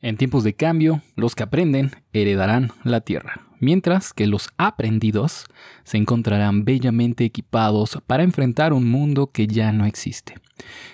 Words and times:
En 0.00 0.16
tiempos 0.16 0.44
de 0.44 0.54
cambio, 0.54 1.02
los 1.16 1.34
que 1.34 1.42
aprenden 1.42 1.90
heredarán 2.12 2.70
la 2.84 3.00
tierra, 3.00 3.48
mientras 3.58 4.12
que 4.12 4.28
los 4.28 4.48
aprendidos 4.56 5.46
se 5.82 5.96
encontrarán 5.96 6.64
bellamente 6.64 7.24
equipados 7.24 7.98
para 8.06 8.22
enfrentar 8.22 8.72
un 8.72 8.88
mundo 8.88 9.32
que 9.32 9.48
ya 9.48 9.72
no 9.72 9.86
existe. 9.86 10.34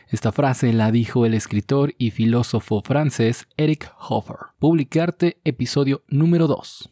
Esta 0.08 0.32
frase 0.32 0.72
la 0.72 0.90
dijo 0.90 1.26
el 1.26 1.34
escritor 1.34 1.92
y 1.98 2.12
filósofo 2.12 2.80
francés 2.80 3.46
Eric 3.58 3.92
Hoffer. 3.98 4.36
Publicarte 4.58 5.36
episodio 5.44 6.02
número 6.08 6.46
2. 6.46 6.90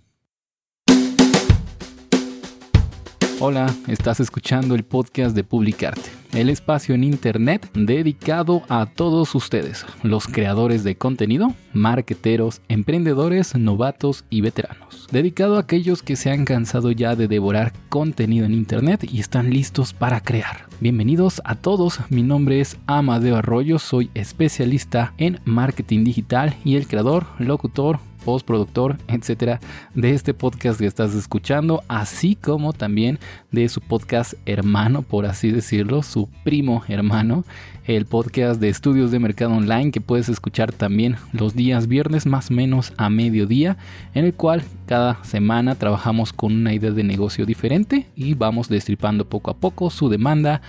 Hola, 3.40 3.74
estás 3.88 4.20
escuchando 4.20 4.74
el 4.74 4.84
podcast 4.84 5.34
de 5.34 5.44
Publicarte, 5.44 6.10
el 6.32 6.48
espacio 6.48 6.94
en 6.94 7.04
Internet 7.04 7.68
dedicado 7.74 8.62
a 8.68 8.86
todos 8.86 9.34
ustedes, 9.34 9.84
los 10.02 10.26
creadores 10.26 10.82
de 10.82 10.96
contenido, 10.96 11.54
marketeros, 11.72 12.62
emprendedores, 12.68 13.54
novatos 13.54 14.24
y 14.30 14.40
veteranos. 14.40 15.08
Dedicado 15.10 15.56
a 15.56 15.60
aquellos 15.60 16.02
que 16.02 16.16
se 16.16 16.30
han 16.30 16.44
cansado 16.44 16.90
ya 16.90 17.16
de 17.16 17.28
devorar 17.28 17.72
contenido 17.88 18.46
en 18.46 18.54
Internet 18.54 19.04
y 19.04 19.20
están 19.20 19.50
listos 19.50 19.92
para 19.92 20.22
crear. 20.22 20.66
Bienvenidos 20.80 21.42
a 21.44 21.54
todos, 21.54 22.00
mi 22.08 22.22
nombre 22.22 22.60
es 22.60 22.76
Amadeo 22.86 23.36
Arroyo, 23.36 23.78
soy 23.78 24.10
especialista 24.14 25.14
en 25.18 25.40
marketing 25.44 26.02
digital 26.04 26.56
y 26.64 26.76
el 26.76 26.88
creador, 26.88 27.26
locutor, 27.38 28.00
postproductor, 28.24 28.98
etcétera, 29.08 29.60
de 29.94 30.12
este 30.12 30.34
podcast 30.34 30.78
que 30.78 30.86
estás 30.86 31.14
escuchando, 31.14 31.82
así 31.88 32.36
como 32.36 32.72
también 32.72 33.18
de 33.50 33.68
su 33.68 33.80
podcast 33.80 34.34
hermano, 34.46 35.02
por 35.02 35.26
así 35.26 35.50
decirlo, 35.50 36.02
su 36.02 36.28
primo 36.44 36.82
hermano, 36.88 37.44
el 37.84 38.06
podcast 38.06 38.60
de 38.60 38.68
estudios 38.68 39.10
de 39.10 39.18
mercado 39.18 39.52
online 39.52 39.90
que 39.90 40.00
puedes 40.00 40.28
escuchar 40.28 40.72
también 40.72 41.16
los 41.32 41.54
días 41.54 41.88
viernes 41.88 42.26
más 42.26 42.50
o 42.50 42.54
menos 42.54 42.92
a 42.96 43.10
mediodía, 43.10 43.76
en 44.14 44.24
el 44.24 44.34
cual 44.34 44.62
cada 44.86 45.22
semana 45.24 45.74
trabajamos 45.74 46.32
con 46.32 46.52
una 46.52 46.74
idea 46.74 46.90
de 46.90 47.02
negocio 47.02 47.46
diferente 47.46 48.06
y 48.14 48.34
vamos 48.34 48.68
destripando 48.68 49.28
poco 49.28 49.50
a 49.50 49.56
poco 49.56 49.90
su 49.90 50.08
demanda, 50.08 50.62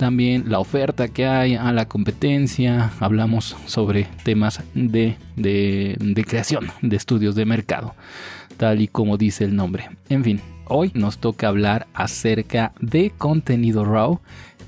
también 0.00 0.44
la 0.46 0.60
oferta 0.60 1.08
que 1.08 1.26
hay 1.26 1.56
a 1.56 1.74
la 1.74 1.86
competencia, 1.86 2.90
hablamos 3.00 3.54
sobre 3.66 4.08
temas 4.24 4.62
de, 4.72 5.18
de, 5.36 6.24
creación 6.26 6.68
de 6.80 6.96
estudios 6.96 7.34
de 7.34 7.44
mercado, 7.44 7.94
tal 8.56 8.80
y 8.80 8.88
como 8.88 9.18
dice 9.18 9.44
el 9.44 9.54
nombre. 9.54 9.90
En 10.08 10.24
fin, 10.24 10.40
hoy 10.64 10.90
nos 10.94 11.18
toca 11.18 11.48
hablar 11.48 11.86
acerca 11.92 12.72
de 12.80 13.10
contenido 13.10 13.84
RAW. 13.84 14.20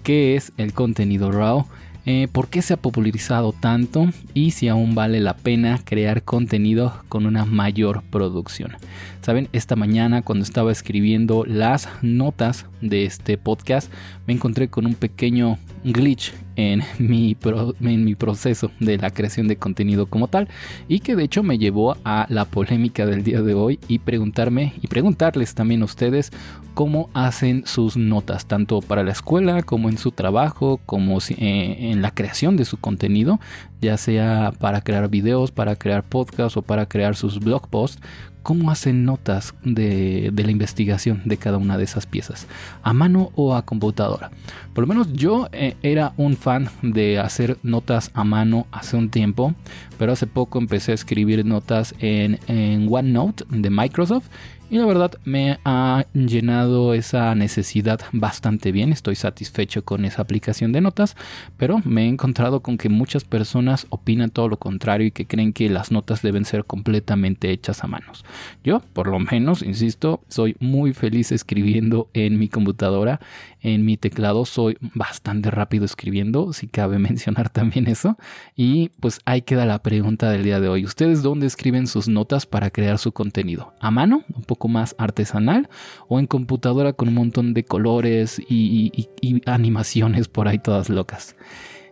¿Qué 0.02 0.36
es 0.36 0.52
el 0.58 0.74
contenido 0.74 1.32
RAW? 1.32 1.64
Eh, 2.04 2.26
por 2.32 2.48
qué 2.48 2.62
se 2.62 2.74
ha 2.74 2.76
popularizado 2.76 3.52
tanto 3.52 4.08
y 4.34 4.50
si 4.50 4.66
aún 4.66 4.96
vale 4.96 5.20
la 5.20 5.36
pena 5.36 5.80
crear 5.84 6.24
contenido 6.24 6.92
con 7.08 7.26
una 7.26 7.44
mayor 7.44 8.02
producción. 8.10 8.72
Saben, 9.20 9.48
esta 9.52 9.76
mañana 9.76 10.22
cuando 10.22 10.44
estaba 10.44 10.72
escribiendo 10.72 11.44
las 11.46 11.88
notas 12.02 12.66
de 12.80 13.04
este 13.04 13.38
podcast 13.38 13.92
me 14.26 14.34
encontré 14.34 14.68
con 14.68 14.84
un 14.86 14.94
pequeño 14.94 15.58
glitch 15.84 16.34
en 16.56 16.82
mi, 16.98 17.36
en 17.80 18.04
mi 18.04 18.14
proceso 18.14 18.70
de 18.80 18.98
la 18.98 19.10
creación 19.10 19.48
de 19.48 19.56
contenido 19.56 20.06
como 20.06 20.28
tal 20.28 20.48
y 20.88 21.00
que 21.00 21.16
de 21.16 21.24
hecho 21.24 21.42
me 21.42 21.58
llevó 21.58 21.96
a 22.04 22.26
la 22.28 22.44
polémica 22.44 23.06
del 23.06 23.22
día 23.22 23.42
de 23.42 23.54
hoy 23.54 23.78
y 23.88 24.00
preguntarme 24.00 24.74
y 24.82 24.88
preguntarles 24.88 25.54
también 25.54 25.82
a 25.82 25.86
ustedes 25.86 26.32
cómo 26.74 27.10
hacen 27.14 27.64
sus 27.66 27.96
notas 27.96 28.46
tanto 28.46 28.80
para 28.80 29.04
la 29.04 29.12
escuela 29.12 29.62
como 29.62 29.88
en 29.88 29.98
su 29.98 30.10
trabajo 30.10 30.80
como 30.84 31.18
eh, 31.28 31.91
en 31.92 32.02
la 32.02 32.12
creación 32.12 32.56
de 32.56 32.64
su 32.64 32.78
contenido 32.78 33.40
ya 33.80 33.96
sea 33.96 34.52
para 34.58 34.80
crear 34.80 35.08
videos 35.08 35.50
para 35.50 35.76
crear 35.76 36.02
podcasts 36.02 36.56
o 36.56 36.62
para 36.62 36.86
crear 36.86 37.14
sus 37.14 37.38
blog 37.38 37.68
posts 37.68 38.00
cómo 38.42 38.70
hacen 38.70 39.04
notas 39.04 39.54
de, 39.62 40.32
la 40.34 40.50
investigación 40.50 41.22
de 41.24 41.36
cada 41.36 41.58
una 41.58 41.78
de 41.78 41.84
esas 41.84 42.06
piezas, 42.06 42.46
a 42.82 42.92
mano 42.92 43.30
o 43.34 43.54
a 43.54 43.62
computadora. 43.62 44.30
Por 44.74 44.82
lo 44.82 44.88
menos 44.88 45.12
yo 45.12 45.48
eh, 45.52 45.76
era 45.82 46.12
un 46.16 46.36
fan 46.36 46.68
de 46.82 47.18
hacer 47.18 47.56
notas 47.62 48.10
a 48.14 48.24
mano 48.24 48.66
hace 48.72 48.96
un 48.96 49.10
tiempo, 49.10 49.54
pero 49.98 50.12
hace 50.12 50.26
poco 50.26 50.58
empecé 50.58 50.92
a 50.92 50.96
escribir 50.96 51.44
notas 51.44 51.94
en, 52.00 52.38
en 52.48 52.88
OneNote 52.90 53.44
de 53.48 53.70
Microsoft 53.70 54.26
y 54.72 54.78
la 54.78 54.86
verdad 54.86 55.12
me 55.26 55.58
ha 55.66 56.06
llenado 56.14 56.94
esa 56.94 57.34
necesidad 57.34 58.00
bastante 58.12 58.72
bien. 58.72 58.90
Estoy 58.90 59.16
satisfecho 59.16 59.84
con 59.84 60.06
esa 60.06 60.22
aplicación 60.22 60.72
de 60.72 60.80
notas. 60.80 61.14
Pero 61.58 61.82
me 61.84 62.04
he 62.04 62.08
encontrado 62.08 62.60
con 62.60 62.78
que 62.78 62.88
muchas 62.88 63.24
personas 63.24 63.86
opinan 63.90 64.30
todo 64.30 64.48
lo 64.48 64.56
contrario 64.56 65.08
y 65.08 65.10
que 65.10 65.26
creen 65.26 65.52
que 65.52 65.68
las 65.68 65.92
notas 65.92 66.22
deben 66.22 66.46
ser 66.46 66.64
completamente 66.64 67.50
hechas 67.50 67.84
a 67.84 67.86
manos. 67.86 68.24
Yo, 68.64 68.80
por 68.94 69.08
lo 69.08 69.18
menos, 69.18 69.60
insisto, 69.60 70.22
soy 70.28 70.56
muy 70.58 70.94
feliz 70.94 71.32
escribiendo 71.32 72.08
en 72.14 72.38
mi 72.38 72.48
computadora. 72.48 73.20
En 73.60 73.84
mi 73.84 73.98
teclado 73.98 74.46
soy 74.46 74.78
bastante 74.94 75.50
rápido 75.50 75.84
escribiendo, 75.84 76.54
si 76.54 76.66
cabe 76.66 76.98
mencionar 77.10 77.50
también 77.50 77.88
eso. 77.88 78.16
Y 78.56 78.88
pues 79.00 79.20
ahí 79.26 79.42
queda 79.42 79.66
la 79.66 79.82
pregunta 79.82 80.30
del 80.30 80.44
día 80.44 80.60
de 80.60 80.68
hoy. 80.68 80.86
¿Ustedes 80.86 81.22
dónde 81.22 81.46
escriben 81.46 81.86
sus 81.86 82.08
notas 82.08 82.46
para 82.46 82.70
crear 82.70 82.96
su 82.96 83.12
contenido? 83.12 83.74
¿A 83.78 83.90
mano? 83.90 84.24
¿Un 84.34 84.44
poco 84.44 84.61
más 84.68 84.94
artesanal 84.98 85.68
o 86.08 86.18
en 86.18 86.26
computadora 86.26 86.92
con 86.92 87.08
un 87.08 87.14
montón 87.14 87.54
de 87.54 87.64
colores 87.64 88.40
y, 88.48 89.08
animaciones 89.46 90.28
por 90.28 90.48
ahí 90.48 90.58
todas 90.58 90.88
locas. 90.88 91.36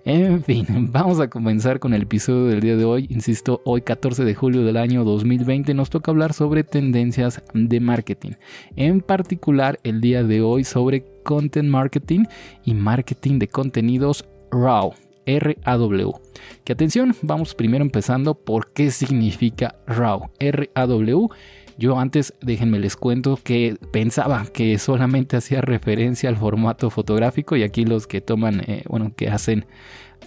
En 0.04 0.42
fin, 0.42 0.66
vamos 0.92 1.20
a 1.20 1.28
comenzar 1.28 1.78
con 1.78 1.92
el 1.92 2.02
episodio 2.02 2.46
del 2.46 2.60
día 2.60 2.76
de 2.76 2.84
hoy. 2.84 3.06
Insisto, 3.10 3.60
hoy 3.64 3.82
14 3.82 4.24
de 4.24 4.34
julio 4.34 4.64
del 4.64 4.76
año 4.76 5.04
2020 5.04 5.74
nos 5.74 5.90
toca 5.90 6.10
hablar 6.10 6.32
sobre 6.32 6.64
tendencias 6.64 7.42
de 7.52 7.80
marketing. 7.80 8.32
En 8.76 9.02
particular, 9.02 9.78
el 9.84 10.00
día 10.00 10.24
de 10.24 10.40
hoy 10.40 10.64
sobre 10.64 11.04
content 11.22 11.68
marketing 11.68 12.24
y 12.64 12.74
marketing 12.74 13.38
de 13.38 13.48
contenidos 13.48 14.24
RAW. 14.50 14.94
RAW. 15.26 16.20
Que 16.64 16.72
atención, 16.72 17.14
vamos 17.22 17.54
primero 17.54 17.84
empezando 17.84 18.34
por 18.34 18.72
qué 18.72 18.90
significa 18.90 19.76
RAW. 19.86 20.30
RAW 20.40 21.30
yo 21.80 21.98
antes, 21.98 22.34
déjenme 22.42 22.78
les 22.78 22.94
cuento 22.94 23.38
que 23.42 23.78
pensaba 23.90 24.44
que 24.52 24.78
solamente 24.78 25.38
hacía 25.38 25.62
referencia 25.62 26.28
al 26.28 26.36
formato 26.36 26.90
fotográfico 26.90 27.56
y 27.56 27.62
aquí 27.62 27.86
los 27.86 28.06
que 28.06 28.20
toman, 28.20 28.60
eh, 28.66 28.84
bueno, 28.86 29.12
que 29.16 29.30
hacen 29.30 29.64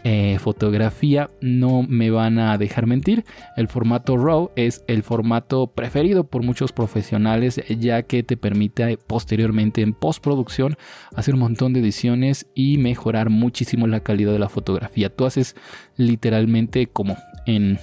eh, 0.03 0.37
fotografía 0.39 1.29
no 1.41 1.83
me 1.83 2.09
van 2.09 2.39
a 2.39 2.57
dejar 2.57 2.87
mentir. 2.87 3.23
El 3.55 3.67
formato 3.67 4.17
RAW 4.17 4.51
es 4.55 4.83
el 4.87 5.03
formato 5.03 5.67
preferido 5.67 6.25
por 6.25 6.43
muchos 6.43 6.71
profesionales 6.71 7.61
ya 7.69 8.03
que 8.03 8.23
te 8.23 8.37
permite 8.37 8.97
posteriormente 8.97 9.81
en 9.81 9.93
postproducción 9.93 10.75
hacer 11.15 11.35
un 11.35 11.41
montón 11.41 11.73
de 11.73 11.79
ediciones 11.79 12.47
y 12.53 12.77
mejorar 12.77 13.29
muchísimo 13.29 13.87
la 13.87 14.01
calidad 14.01 14.33
de 14.33 14.39
la 14.39 14.49
fotografía. 14.49 15.09
Tú 15.09 15.25
haces 15.25 15.55
literalmente 15.95 16.87
como 16.87 17.17
en, 17.45 17.79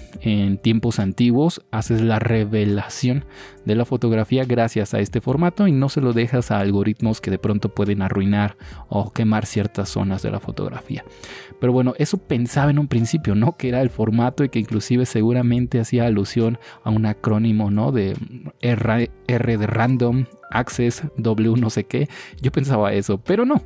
tiempos 0.63 0.99
antiguos, 0.99 1.63
haces 1.71 2.01
la 2.01 2.19
revelación 2.19 3.25
de 3.65 3.75
la 3.75 3.85
fotografía 3.85 4.45
gracias 4.45 4.95
a 4.95 5.01
este 5.01 5.21
formato 5.21 5.67
y 5.67 5.73
no 5.73 5.89
se 5.89 6.01
lo 6.01 6.13
dejas 6.13 6.51
a 6.51 6.61
algoritmos 6.61 7.21
que 7.21 7.31
de 7.31 7.39
pronto 7.39 7.69
pueden 7.69 8.03
arruinar 8.03 8.57
o 8.89 9.13
quemar 9.13 9.47
ciertas 9.47 9.91
zonas 9.91 10.23
de 10.23 10.31
la 10.31 10.41
fotografía. 10.41 11.05
Pero 11.61 11.73
bueno, 11.73 11.95
eso 12.01 12.17
pensaba 12.17 12.71
en 12.71 12.79
un 12.79 12.89
principio, 12.89 13.35
¿no? 13.35 13.59
Que 13.59 13.69
era 13.69 13.83
el 13.83 13.91
formato 13.91 14.43
y 14.43 14.49
que 14.49 14.59
inclusive 14.59 15.05
seguramente 15.05 15.81
hacía 15.81 16.07
alusión 16.07 16.59
a 16.83 16.89
un 16.89 17.05
acrónimo, 17.05 17.71
¿no? 17.71 17.93
De 17.93 18.17
R, 18.63 19.11
R 19.27 19.59
de 19.59 19.67
random, 19.67 20.25
Access, 20.51 21.03
W 21.19 21.57
no 21.61 21.69
sé 21.69 21.85
qué. 21.85 22.09
Yo 22.41 22.51
pensaba 22.53 22.95
eso, 22.95 23.19
pero 23.23 23.45
no. 23.45 23.63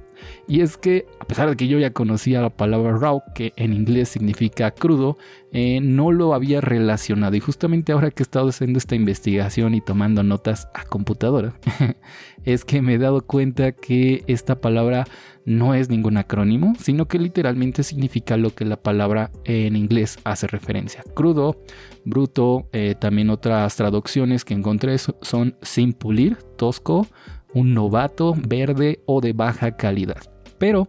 Y 0.46 0.60
es 0.60 0.76
que, 0.76 1.06
a 1.20 1.26
pesar 1.26 1.48
de 1.48 1.56
que 1.56 1.68
yo 1.68 1.78
ya 1.78 1.92
conocía 1.92 2.42
la 2.42 2.50
palabra 2.50 2.96
raw, 2.96 3.22
que 3.34 3.52
en 3.56 3.72
inglés 3.72 4.10
significa 4.10 4.70
crudo, 4.70 5.16
eh, 5.52 5.80
no 5.80 6.12
lo 6.12 6.34
había 6.34 6.60
relacionado. 6.60 7.36
Y 7.36 7.40
justamente 7.40 7.92
ahora 7.92 8.10
que 8.10 8.22
he 8.22 8.24
estado 8.24 8.48
haciendo 8.48 8.78
esta 8.78 8.94
investigación 8.94 9.74
y 9.74 9.80
tomando 9.80 10.22
notas 10.22 10.68
a 10.74 10.84
computadora, 10.84 11.54
es 12.44 12.64
que 12.64 12.82
me 12.82 12.94
he 12.94 12.98
dado 12.98 13.26
cuenta 13.26 13.72
que 13.72 14.24
esta 14.26 14.60
palabra 14.60 15.04
no 15.44 15.74
es 15.74 15.88
ningún 15.88 16.16
acrónimo, 16.16 16.74
sino 16.78 17.06
que 17.06 17.18
literalmente 17.18 17.82
significa 17.82 18.36
lo 18.36 18.54
que 18.54 18.64
la 18.64 18.76
palabra 18.76 19.30
en 19.44 19.76
inglés 19.76 20.18
hace 20.24 20.46
referencia. 20.46 21.02
Crudo, 21.14 21.62
bruto, 22.04 22.68
eh, 22.72 22.94
también 22.98 23.30
otras 23.30 23.76
traducciones 23.76 24.44
que 24.44 24.54
encontré 24.54 24.96
son 24.98 25.56
sin 25.62 25.92
pulir, 25.92 26.38
tosco, 26.56 27.06
un 27.54 27.74
novato, 27.74 28.34
verde 28.36 29.00
o 29.06 29.20
de 29.20 29.32
baja 29.32 29.76
calidad. 29.76 30.22
Pero 30.58 30.88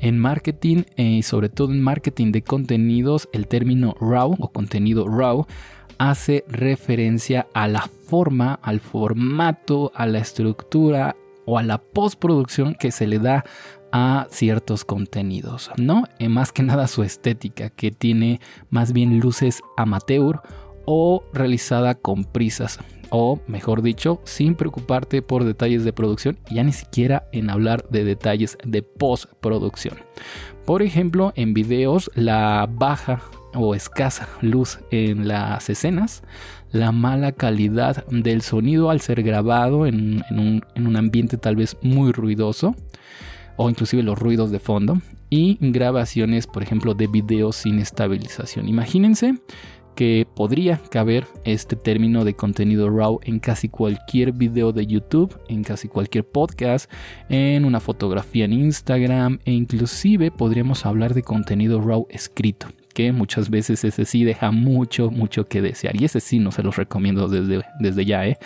en 0.00 0.18
marketing 0.18 0.84
eh, 0.96 1.04
y 1.04 1.22
sobre 1.22 1.48
todo 1.48 1.72
en 1.72 1.82
marketing 1.82 2.32
de 2.32 2.42
contenidos, 2.42 3.28
el 3.32 3.46
término 3.46 3.94
RAW 4.00 4.36
o 4.38 4.52
contenido 4.52 5.08
RAW 5.08 5.46
hace 5.98 6.44
referencia 6.48 7.46
a 7.54 7.68
la 7.68 7.82
forma, 7.82 8.58
al 8.62 8.80
formato, 8.80 9.92
a 9.94 10.06
la 10.06 10.18
estructura 10.18 11.16
o 11.46 11.58
a 11.58 11.62
la 11.62 11.78
postproducción 11.78 12.74
que 12.74 12.90
se 12.90 13.06
le 13.06 13.18
da 13.18 13.44
a 13.92 14.26
ciertos 14.30 14.84
contenidos, 14.84 15.70
¿no? 15.76 16.04
Eh, 16.18 16.28
más 16.28 16.50
que 16.50 16.62
nada 16.62 16.88
su 16.88 17.02
estética, 17.02 17.68
que 17.68 17.90
tiene 17.90 18.40
más 18.70 18.92
bien 18.92 19.20
luces 19.20 19.60
amateur 19.76 20.40
o 20.86 21.22
realizada 21.32 21.94
con 21.94 22.24
prisas 22.24 22.78
o 23.14 23.38
mejor 23.46 23.82
dicho, 23.82 24.22
sin 24.24 24.54
preocuparte 24.54 25.20
por 25.20 25.44
detalles 25.44 25.84
de 25.84 25.92
producción, 25.92 26.38
ya 26.50 26.64
ni 26.64 26.72
siquiera 26.72 27.28
en 27.30 27.50
hablar 27.50 27.84
de 27.90 28.04
detalles 28.04 28.56
de 28.64 28.82
postproducción. 28.82 29.98
Por 30.64 30.80
ejemplo, 30.80 31.34
en 31.36 31.52
videos 31.52 32.10
la 32.14 32.66
baja 32.72 33.22
o 33.54 33.74
escasa 33.74 34.30
luz 34.40 34.78
en 34.90 35.28
las 35.28 35.68
escenas, 35.68 36.22
la 36.70 36.90
mala 36.90 37.32
calidad 37.32 38.06
del 38.06 38.40
sonido 38.40 38.88
al 38.88 39.02
ser 39.02 39.22
grabado 39.22 39.86
en, 39.86 40.24
un, 40.30 40.64
en 40.74 40.86
un 40.86 40.96
ambiente 40.96 41.36
tal 41.36 41.56
vez 41.56 41.76
muy 41.82 42.12
ruidoso, 42.12 42.74
o 43.58 43.68
inclusive 43.68 44.02
los 44.02 44.18
ruidos 44.18 44.50
de 44.50 44.58
fondo 44.58 45.02
y 45.28 45.58
grabaciones, 45.60 46.46
por 46.46 46.62
ejemplo, 46.62 46.94
de 46.94 47.08
videos 47.08 47.56
sin 47.56 47.78
estabilización. 47.78 48.68
Imagínense 48.68 49.34
que 49.94 50.26
podría 50.34 50.80
caber 50.90 51.26
este 51.44 51.76
término 51.76 52.24
de 52.24 52.34
contenido 52.34 52.90
RAW 52.90 53.20
en 53.22 53.38
casi 53.38 53.68
cualquier 53.68 54.32
video 54.32 54.72
de 54.72 54.86
YouTube, 54.86 55.38
en 55.48 55.64
casi 55.64 55.88
cualquier 55.88 56.24
podcast, 56.24 56.90
en 57.28 57.64
una 57.64 57.80
fotografía 57.80 58.44
en 58.44 58.52
Instagram 58.52 59.38
e 59.44 59.52
inclusive 59.52 60.30
podríamos 60.30 60.86
hablar 60.86 61.14
de 61.14 61.22
contenido 61.22 61.80
RAW 61.80 62.06
escrito 62.10 62.68
que 62.92 63.10
muchas 63.12 63.50
veces 63.50 63.84
ese 63.84 64.04
sí 64.04 64.24
deja 64.24 64.50
mucho, 64.50 65.10
mucho 65.10 65.48
que 65.48 65.62
desear. 65.62 66.00
Y 66.00 66.04
ese 66.04 66.20
sí 66.20 66.38
no 66.38 66.52
se 66.52 66.62
los 66.62 66.76
recomiendo 66.76 67.26
desde, 67.26 67.64
desde 67.80 68.04
ya, 68.04 68.26
¿eh? 68.26 68.38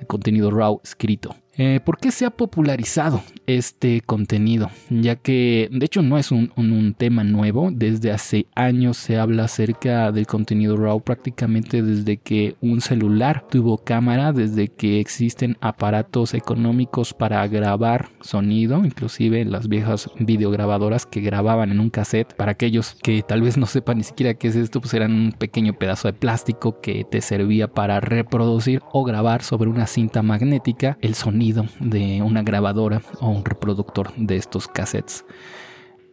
El 0.00 0.06
contenido 0.06 0.50
RAW 0.50 0.80
escrito. 0.82 1.36
Eh, 1.56 1.80
¿Por 1.84 1.98
qué 1.98 2.10
se 2.10 2.24
ha 2.24 2.30
popularizado 2.30 3.22
este 3.46 4.00
contenido? 4.00 4.70
Ya 4.88 5.16
que 5.16 5.68
de 5.72 5.84
hecho 5.84 6.00
no 6.00 6.16
es 6.16 6.30
un, 6.30 6.50
tema 6.96 7.24
nuevo, 7.24 7.70
desde 7.72 8.12
hace 8.12 8.46
años 8.54 8.96
se 8.96 9.18
habla 9.18 9.44
acerca 9.44 10.12
del 10.12 10.26
contenido 10.26 10.76
RAW 10.76 11.00
prácticamente 11.00 11.82
desde 11.82 12.16
que 12.18 12.56
un 12.60 12.80
celular 12.80 13.44
tuvo 13.48 13.78
cámara, 13.78 14.32
desde 14.32 14.68
que 14.68 15.00
existen 15.00 15.56
aparatos 15.60 16.34
económicos 16.34 17.14
para 17.14 17.46
grabar 17.48 18.08
sonido, 18.20 18.84
inclusive 18.84 19.44
las 19.44 19.68
viejas 19.68 20.10
videograbadoras 20.18 21.06
que 21.06 21.20
grababan 21.20 21.72
en 21.72 21.80
un 21.80 21.90
cassette. 21.90 22.34
Para 22.34 22.52
aquellos 22.52 22.96
que 23.02 23.22
tal 23.22 23.42
vez 23.42 23.56
no 23.56 23.66
sepan 23.66 23.98
ni 23.98 24.04
siquiera 24.04 24.34
qué 24.34 24.48
es 24.48 24.56
esto, 24.56 24.80
pues 24.80 24.94
eran 24.94 25.12
un 25.12 25.32
pequeño 25.32 25.74
pedazo 25.74 26.08
de 26.08 26.14
plástico 26.14 26.80
que 26.80 27.04
te 27.04 27.20
servía 27.20 27.68
para 27.68 28.00
reproducir 28.00 28.82
o 28.92 29.04
grabar 29.04 29.42
sobre 29.42 29.70
una 29.70 29.86
cinta 29.86 30.22
magnética 30.22 30.98
el 31.00 31.14
sonido 31.14 31.40
de 31.80 32.22
una 32.22 32.42
grabadora 32.42 33.02
o 33.20 33.28
un 33.28 33.44
reproductor 33.44 34.12
de 34.16 34.36
estos 34.36 34.68
cassettes. 34.68 35.24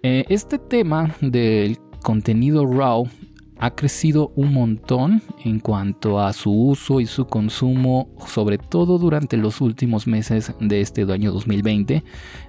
Eh, 0.03 0.25
este 0.29 0.59
tema 0.59 1.15
del 1.21 1.77
contenido 2.03 2.65
RAW 2.65 3.07
ha 3.59 3.71
crecido 3.71 4.31
un 4.35 4.53
montón 4.53 5.21
en 5.43 5.59
cuanto 5.59 6.19
a 6.19 6.31
su 6.33 6.51
uso 6.51 6.99
y 6.99 7.05
su 7.05 7.25
consumo, 7.25 8.09
sobre 8.27 8.57
todo 8.57 8.97
durante 8.97 9.37
los 9.37 9.61
últimos 9.61 10.07
meses 10.07 10.53
de 10.59 10.81
este 10.81 11.01
año 11.11 11.31
2020, 11.31 12.03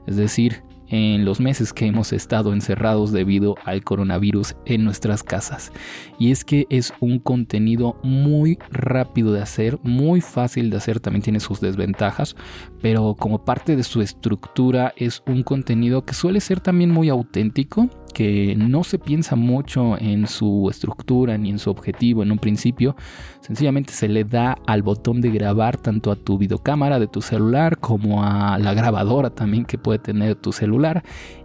es 0.06 0.16
decir, 0.16 0.62
en 0.88 1.24
los 1.24 1.40
meses 1.40 1.72
que 1.72 1.86
hemos 1.86 2.12
estado 2.12 2.52
encerrados 2.52 3.12
debido 3.12 3.56
al 3.64 3.84
coronavirus 3.84 4.56
en 4.64 4.84
nuestras 4.84 5.22
casas. 5.22 5.72
Y 6.18 6.30
es 6.30 6.44
que 6.44 6.66
es 6.70 6.92
un 7.00 7.18
contenido 7.18 7.98
muy 8.02 8.58
rápido 8.70 9.32
de 9.32 9.42
hacer, 9.42 9.78
muy 9.82 10.20
fácil 10.20 10.70
de 10.70 10.76
hacer, 10.76 11.00
también 11.00 11.22
tiene 11.22 11.40
sus 11.40 11.60
desventajas, 11.60 12.36
pero 12.80 13.14
como 13.18 13.44
parte 13.44 13.76
de 13.76 13.82
su 13.82 14.00
estructura 14.00 14.94
es 14.96 15.22
un 15.26 15.42
contenido 15.42 16.04
que 16.04 16.14
suele 16.14 16.40
ser 16.40 16.60
también 16.60 16.90
muy 16.90 17.08
auténtico 17.08 17.88
que 18.18 18.56
no 18.56 18.82
se 18.82 18.98
piensa 18.98 19.36
mucho 19.36 19.96
en 19.96 20.26
su 20.26 20.66
estructura 20.68 21.38
ni 21.38 21.50
en 21.50 21.60
su 21.60 21.70
objetivo 21.70 22.24
en 22.24 22.32
un 22.32 22.38
principio, 22.38 22.96
sencillamente 23.40 23.92
se 23.92 24.08
le 24.08 24.24
da 24.24 24.58
al 24.66 24.82
botón 24.82 25.20
de 25.20 25.30
grabar 25.30 25.76
tanto 25.76 26.10
a 26.10 26.16
tu 26.16 26.36
videocámara 26.36 26.98
de 26.98 27.06
tu 27.06 27.22
celular 27.22 27.78
como 27.78 28.24
a 28.24 28.58
la 28.58 28.74
grabadora 28.74 29.30
también 29.30 29.64
que 29.64 29.78
puede 29.78 30.00
tener 30.00 30.34
tu 30.34 30.50
celular 30.50 31.04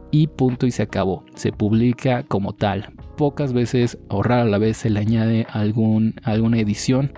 y 0.10 0.26
punto 0.26 0.66
y 0.66 0.72
se 0.72 0.82
acabó. 0.82 1.26
Se 1.36 1.52
publica 1.52 2.24
como 2.24 2.54
tal. 2.54 2.92
Pocas 3.18 3.54
veces 3.54 4.00
o 4.10 4.24
rara 4.24 4.58
vez 4.58 4.78
se 4.78 4.90
le 4.90 5.00
añade 5.00 5.46
algún, 5.52 6.16
alguna 6.24 6.58
edición 6.58 7.14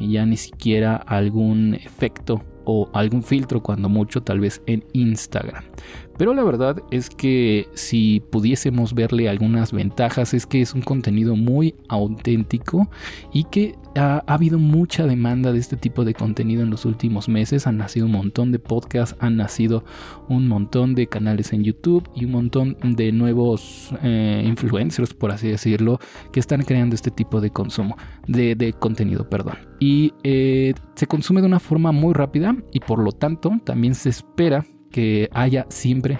y 0.00 0.10
ya 0.10 0.26
ni 0.26 0.36
siquiera 0.36 0.96
algún 0.96 1.74
efecto 1.76 2.42
o 2.66 2.90
algún 2.92 3.22
filtro 3.22 3.62
cuando 3.62 3.88
mucho 3.88 4.22
tal 4.22 4.40
vez 4.40 4.60
en 4.66 4.84
Instagram. 4.92 5.64
Pero 6.18 6.32
la 6.32 6.42
verdad 6.42 6.82
es 6.90 7.10
que 7.10 7.68
si 7.74 8.20
pudiésemos 8.30 8.94
verle 8.94 9.28
algunas 9.28 9.72
ventajas 9.72 10.32
es 10.32 10.46
que 10.46 10.62
es 10.62 10.72
un 10.72 10.80
contenido 10.80 11.36
muy 11.36 11.74
auténtico 11.88 12.90
y 13.32 13.44
que 13.44 13.74
ha, 13.96 14.22
habido 14.26 14.58
mucha 14.58 15.06
demanda 15.06 15.52
de 15.52 15.58
este 15.58 15.76
tipo 15.76 16.04
de 16.04 16.14
contenido 16.14 16.62
en 16.62 16.70
los 16.70 16.84
últimos 16.86 17.28
meses. 17.28 17.66
Han 17.66 17.76
nacido 17.76 18.06
un 18.06 18.12
montón 18.12 18.50
de 18.50 18.58
podcasts, 18.58 19.16
han 19.20 19.36
nacido 19.36 19.84
un 20.28 20.48
montón 20.48 20.94
de 20.94 21.06
canales 21.06 21.52
en 21.52 21.64
YouTube 21.64 22.08
y 22.14 22.24
un 22.24 22.32
montón 22.32 22.76
de 22.82 23.12
nuevos 23.12 23.90
eh, 24.02 24.42
influencers, 24.46 25.12
por 25.12 25.32
así 25.32 25.48
decirlo, 25.48 26.00
que 26.32 26.40
están 26.40 26.62
creando 26.62 26.94
este 26.94 27.10
tipo 27.10 27.40
de 27.40 27.50
consumo, 27.50 27.96
de, 28.26 28.74
contenido, 28.78 29.28
perdón. 29.28 29.56
Y 29.78 30.14
eh, 30.22 30.74
se 30.94 31.06
consume 31.06 31.40
de 31.40 31.46
una 31.46 31.60
forma 31.60 31.92
muy 31.92 32.14
rápida 32.14 32.56
y 32.72 32.80
por 32.80 32.98
lo 32.98 33.12
tanto 33.12 33.50
también 33.64 33.94
se 33.94 34.08
espera 34.08 34.64
que 34.90 35.28
haya 35.32 35.66
siempre 35.68 36.18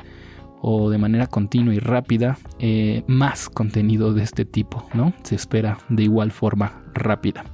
o 0.61 0.91
de 0.91 0.99
manera 0.99 1.27
continua 1.27 1.75
y 1.75 1.79
rápida 1.79 2.39
eh, 2.59 3.05
más 3.07 3.49
contenido 3.49 4.13
de 4.13 4.23
este 4.23 4.45
tipo, 4.45 4.87
¿no? 4.95 5.13
Se 5.23 5.35
espera 5.35 5.79
de 5.89 6.03
igual 6.03 6.33
forma 6.33 6.83
rápida. 6.93 7.45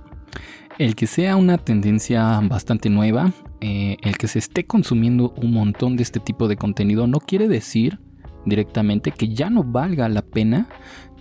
El 0.78 0.96
que 0.96 1.06
sea 1.06 1.36
una 1.36 1.58
tendencia 1.58 2.40
bastante 2.40 2.88
nueva, 2.88 3.32
eh, 3.60 3.98
el 4.02 4.16
que 4.16 4.28
se 4.28 4.38
esté 4.38 4.64
consumiendo 4.64 5.34
un 5.36 5.52
montón 5.52 5.96
de 5.96 6.02
este 6.02 6.20
tipo 6.20 6.48
de 6.48 6.56
contenido 6.56 7.06
no 7.06 7.20
quiere 7.20 7.48
decir 7.48 8.00
directamente 8.44 9.12
que 9.12 9.28
ya 9.28 9.50
no 9.50 9.64
valga 9.64 10.08
la 10.08 10.22
pena 10.22 10.68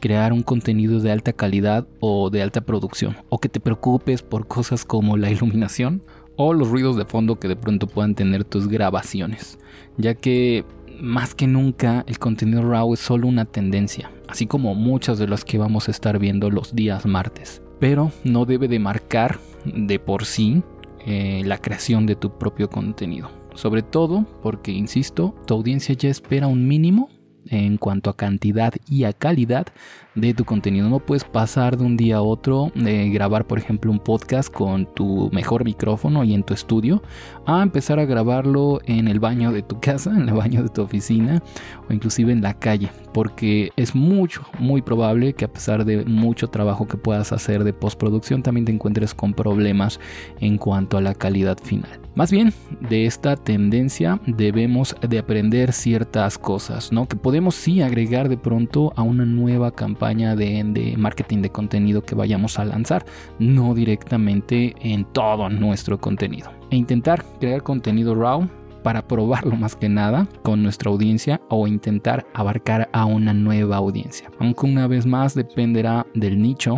crear 0.01 0.33
un 0.33 0.41
contenido 0.41 0.99
de 0.99 1.11
alta 1.11 1.31
calidad 1.31 1.87
o 1.99 2.29
de 2.29 2.41
alta 2.41 2.61
producción, 2.61 3.15
o 3.29 3.39
que 3.39 3.49
te 3.49 3.59
preocupes 3.59 4.21
por 4.23 4.47
cosas 4.47 4.83
como 4.83 5.15
la 5.15 5.29
iluminación 5.31 6.01
o 6.35 6.53
los 6.53 6.69
ruidos 6.69 6.97
de 6.97 7.05
fondo 7.05 7.39
que 7.39 7.47
de 7.47 7.55
pronto 7.55 7.87
puedan 7.87 8.15
tener 8.15 8.43
tus 8.43 8.67
grabaciones, 8.67 9.59
ya 9.97 10.15
que 10.15 10.65
más 10.99 11.35
que 11.35 11.47
nunca 11.47 12.03
el 12.07 12.19
contenido 12.19 12.63
RAW 12.63 12.93
es 12.93 12.99
solo 12.99 13.27
una 13.27 13.45
tendencia, 13.45 14.11
así 14.27 14.47
como 14.47 14.75
muchas 14.75 15.19
de 15.19 15.27
las 15.27 15.45
que 15.45 15.57
vamos 15.57 15.87
a 15.87 15.91
estar 15.91 16.19
viendo 16.19 16.49
los 16.49 16.75
días 16.75 17.05
martes, 17.05 17.61
pero 17.79 18.11
no 18.23 18.45
debe 18.45 18.67
de 18.67 18.79
marcar 18.79 19.39
de 19.65 19.99
por 19.99 20.25
sí 20.25 20.63
eh, 21.05 21.41
la 21.45 21.59
creación 21.59 22.05
de 22.05 22.15
tu 22.15 22.37
propio 22.37 22.69
contenido, 22.69 23.29
sobre 23.55 23.81
todo 23.81 24.25
porque, 24.41 24.71
insisto, 24.71 25.35
tu 25.45 25.53
audiencia 25.53 25.95
ya 25.95 26.09
espera 26.09 26.47
un 26.47 26.67
mínimo 26.67 27.09
en 27.47 27.77
cuanto 27.77 28.09
a 28.09 28.17
cantidad 28.17 28.73
y 28.87 29.03
a 29.03 29.13
calidad 29.13 29.67
de 30.15 30.33
tu 30.33 30.43
contenido. 30.43 30.89
No 30.89 30.99
puedes 30.99 31.23
pasar 31.23 31.77
de 31.77 31.85
un 31.85 31.95
día 31.95 32.17
a 32.17 32.21
otro 32.21 32.71
de 32.75 33.09
grabar, 33.09 33.47
por 33.47 33.57
ejemplo, 33.57 33.91
un 33.91 33.99
podcast 33.99 34.51
con 34.51 34.85
tu 34.93 35.29
mejor 35.31 35.63
micrófono 35.63 36.23
y 36.23 36.33
en 36.33 36.43
tu 36.43 36.53
estudio 36.53 37.01
a 37.45 37.61
empezar 37.61 37.99
a 37.99 38.05
grabarlo 38.05 38.81
en 38.85 39.07
el 39.07 39.19
baño 39.19 39.51
de 39.51 39.61
tu 39.61 39.79
casa, 39.81 40.11
en 40.11 40.27
el 40.27 40.35
baño 40.35 40.63
de 40.63 40.69
tu 40.69 40.81
oficina 40.81 41.41
o 41.89 41.93
inclusive 41.93 42.31
en 42.31 42.41
la 42.41 42.53
calle, 42.53 42.89
porque 43.13 43.71
es 43.77 43.95
mucho, 43.95 44.43
muy 44.59 44.81
probable 44.81 45.33
que 45.33 45.45
a 45.45 45.51
pesar 45.51 45.85
de 45.85 46.03
mucho 46.05 46.47
trabajo 46.47 46.87
que 46.87 46.97
puedas 46.97 47.31
hacer 47.31 47.63
de 47.63 47.73
postproducción, 47.73 48.43
también 48.43 48.65
te 48.65 48.71
encuentres 48.71 49.13
con 49.13 49.33
problemas 49.33 49.99
en 50.39 50.57
cuanto 50.57 50.97
a 50.97 51.01
la 51.01 51.13
calidad 51.13 51.57
final. 51.63 51.99
Más 52.13 52.29
bien, 52.29 52.53
de 52.89 53.05
esta 53.05 53.37
tendencia 53.37 54.19
debemos 54.27 54.95
de 55.07 55.19
aprender 55.19 55.71
ciertas 55.71 56.37
cosas, 56.37 56.91
¿no? 56.91 57.07
Que 57.07 57.15
podemos 57.15 57.55
sí 57.55 57.81
agregar 57.81 58.27
de 58.27 58.35
pronto 58.35 58.91
a 58.97 59.01
una 59.01 59.25
nueva 59.25 59.71
campaña 59.71 60.00
de, 60.09 60.95
marketing 60.97 61.41
de 61.41 61.51
contenido 61.51 62.01
que 62.01 62.15
vayamos 62.15 62.59
a 62.59 62.65
lanzar, 62.65 63.05
no 63.39 63.73
directamente 63.73 64.75
en 64.81 65.05
todo 65.05 65.49
nuestro 65.49 65.99
contenido. 65.99 66.51
E 66.71 66.75
intentar 66.75 67.23
crear 67.39 67.61
contenido 67.61 68.15
RAW 68.15 68.49
para 68.83 69.07
probarlo 69.07 69.55
más 69.55 69.75
que 69.75 69.89
nada 69.89 70.27
con 70.41 70.63
nuestra 70.63 70.89
audiencia 70.89 71.39
o 71.49 71.67
intentar 71.67 72.25
abarcar 72.33 72.89
a 72.93 73.05
una 73.05 73.33
nueva 73.33 73.77
audiencia. 73.77 74.31
Aunque 74.39 74.65
una 74.65 74.87
vez 74.87 75.05
más 75.05 75.35
dependerá 75.35 76.07
del 76.15 76.41
nicho 76.41 76.77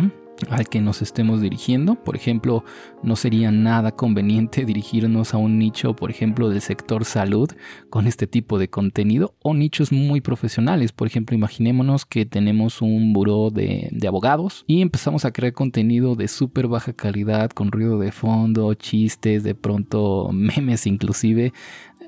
al 0.50 0.68
que 0.68 0.80
nos 0.80 1.02
estemos 1.02 1.40
dirigiendo. 1.40 1.94
Por 1.96 2.16
ejemplo, 2.16 2.64
no 3.02 3.16
sería 3.16 3.50
nada 3.50 3.92
conveniente 3.92 4.64
dirigirnos 4.66 5.34
a 5.34 5.38
un 5.38 5.58
nicho, 5.58 5.94
por 5.94 6.10
ejemplo, 6.10 6.48
del 6.48 6.60
sector 6.60 7.04
salud 7.04 7.50
con 7.90 8.06
este 8.06 8.26
tipo 8.26 8.58
de 8.58 8.68
contenido 8.68 9.34
o 9.42 9.54
nichos 9.54 9.92
muy 9.92 10.20
profesionales. 10.20 10.92
Por 10.92 11.06
ejemplo, 11.06 11.36
imaginémonos 11.36 12.06
que 12.06 12.26
tenemos 12.26 12.82
un 12.82 13.12
buró 13.12 13.50
de, 13.50 13.88
de 13.92 14.08
abogados 14.08 14.64
y 14.66 14.80
empezamos 14.80 15.24
a 15.24 15.32
crear 15.32 15.52
contenido 15.52 16.14
de 16.14 16.28
súper 16.28 16.68
baja 16.68 16.92
calidad 16.92 17.50
con 17.50 17.72
ruido 17.72 17.98
de 17.98 18.12
fondo, 18.12 18.74
chistes, 18.74 19.42
de 19.42 19.54
pronto 19.54 20.30
memes 20.32 20.86
inclusive 20.86 21.52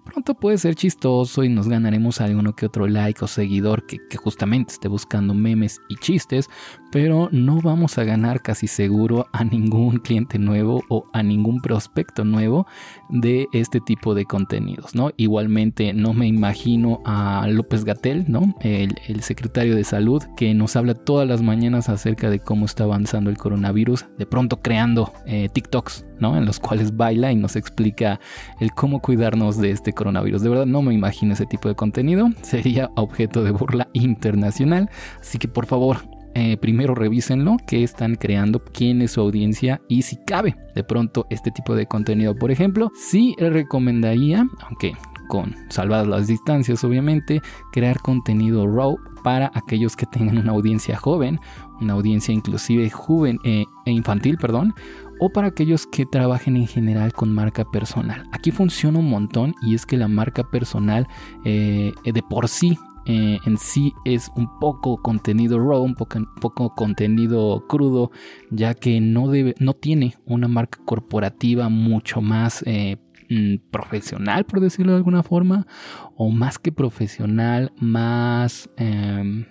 pronto 0.06 0.34
puede 0.34 0.56
ser 0.56 0.75
chistoso 0.75 1.44
y 1.44 1.48
nos 1.48 1.68
ganaremos 1.68 2.20
alguno 2.20 2.54
que 2.54 2.66
otro 2.66 2.86
like 2.86 3.22
o 3.25 3.28
seguidor 3.28 3.86
que, 3.86 3.98
que 4.08 4.16
justamente 4.16 4.72
esté 4.72 4.88
buscando 4.88 5.34
memes 5.34 5.80
y 5.88 5.96
chistes, 5.96 6.48
pero 6.90 7.28
no 7.32 7.60
vamos 7.60 7.98
a 7.98 8.04
ganar 8.04 8.40
casi 8.40 8.68
seguro 8.68 9.26
a 9.32 9.44
ningún 9.44 9.98
cliente 10.04 10.38
nuevo 10.38 10.82
o 10.88 11.04
a 11.12 11.22
ningún 11.22 11.60
prospecto 11.60 12.25
nuevo 12.25 12.66
de 13.10 13.48
este 13.52 13.80
tipo 13.80 14.14
de 14.14 14.25
contenidos, 14.25 14.94
¿no? 14.94 15.10
Igualmente 15.16 15.92
no 15.92 16.14
me 16.14 16.26
imagino 16.26 17.00
a 17.04 17.46
López 17.48 17.84
Gatel, 17.84 18.25
¿no? 18.28 18.54
El, 18.60 18.94
secretario 19.20 19.75
de 19.75 19.82
salud 19.82 20.22
que 20.36 20.54
nos 20.54 20.76
habla 20.76 20.94
todas 20.94 21.26
las 21.26 21.42
mañanas 21.42 21.88
acerca 21.88 22.30
de 22.30 22.38
cómo 22.38 22.64
está 22.66 22.84
avanzando 22.84 23.28
el 23.28 23.38
coronavirus, 23.38 24.06
de 24.18 24.26
pronto 24.26 24.60
creando 24.60 25.12
eh, 25.26 25.48
TikToks, 25.52 26.04
¿no? 26.20 26.37
En 26.37 26.44
los 26.44 26.61
cuales 26.61 26.96
baila 26.96 27.32
y 27.32 27.37
nos 27.37 27.56
explica 27.56 28.20
el 28.61 28.73
cómo 28.73 29.00
cuidarnos 29.00 29.58
de 29.58 29.70
este 29.70 29.92
coronavirus. 29.92 30.42
De 30.42 30.49
verdad 30.49 30.66
no 30.66 30.82
me 30.82 30.94
imagino 30.94 31.32
ese 31.32 31.46
tipo 31.46 31.68
de 31.68 31.75
contenido, 31.75 32.28
sería 32.42 32.90
objeto 32.96 33.42
de 33.42 33.50
burla 33.50 33.88
internacional, 33.92 34.90
así 35.20 35.38
que 35.38 35.49
por 35.49 35.66
favor 35.66 35.99
eh, 36.38 36.58
primero 36.58 36.94
revísenlo, 36.94 37.56
qué 37.66 37.82
están 37.82 38.14
creando, 38.14 38.62
quién 38.62 39.00
es 39.00 39.12
su 39.12 39.23
audiencia 39.23 39.80
y 39.88 40.02
si 40.02 40.16
cabe 40.16 40.54
de 40.75 40.85
pronto 40.85 41.26
este 41.30 41.50
tipo 41.50 41.75
de 41.75 41.87
contenido. 41.87 42.35
Por 42.35 42.50
ejemplo, 42.50 42.92
sí 42.94 43.35
recomendaría, 43.38 44.46
aunque 44.61 44.92
con 45.28 45.54
salvadas 45.70 46.06
las 46.06 46.26
distancias 46.26 46.85
obviamente, 46.85 47.40
crear 47.73 47.99
contenido 48.00 48.66
raw 48.66 48.99
para 49.25 49.50
aquellos 49.54 49.96
que 49.96 50.04
tengan 50.06 50.38
una 50.38 50.52
audiencia 50.52 50.96
joven, 50.96 51.40
una 51.80 51.94
audiencia 51.94 52.35
inclusive 52.35 52.90
joven 52.90 53.38
eh, 53.44 53.64
e 53.87 53.90
infantil, 53.90 54.37
perdón, 54.37 54.75
o 55.18 55.30
para 55.30 55.49
aquellos 55.49 55.87
que 55.87 56.06
trabajen 56.06 56.56
en 56.56 56.66
general 56.66 57.12
con 57.12 57.32
marca 57.32 57.64
personal. 57.64 58.25
Aquí 58.32 58.50
funciona 58.50 58.99
un 58.99 59.08
montón 59.08 59.54
y 59.62 59.75
es 59.75 59.87
que 59.87 59.96
la 59.96 60.08
marca 60.08 60.44
personal 60.50 61.06
eh, 61.44 61.92
de 62.04 62.23
por 62.23 62.49
sí 62.49 62.78
eh, 63.08 63.38
en 63.46 63.56
sí 63.56 63.92
es 64.04 64.32
un 64.35 64.58
poco 64.58 65.00
contenido 65.00 65.61
raw, 65.61 65.80
un 65.80 65.94
poco, 65.94 66.18
poco 66.40 66.75
contenido 66.75 67.64
crudo, 67.68 68.11
ya 68.50 68.75
que 68.75 69.00
no, 69.00 69.28
debe, 69.28 69.54
no 69.61 69.75
tiene 69.75 70.16
una 70.25 70.49
marca 70.49 70.80
corporativa 70.85 71.68
mucho 71.68 72.20
más 72.20 72.64
eh, 72.66 72.96
mm, 73.30 73.70
profesional, 73.70 74.44
por 74.44 74.58
decirlo 74.58 74.90
de 74.92 74.99
alguna 74.99 75.23
forma, 75.23 75.68
o 76.16 76.30
más 76.30 76.58
que 76.58 76.73
profesional, 76.73 77.73
más... 77.78 78.68
Em, 78.76 79.46